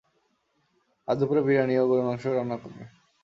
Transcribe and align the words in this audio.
আজকে 1.07 1.19
দুপুরে 1.19 1.41
বিরিয়ানি 1.45 1.73
ও 1.77 1.83
গরুর 1.89 2.05
মাংস 2.07 2.23
রান্না 2.29 2.57
করবে। 2.57 2.83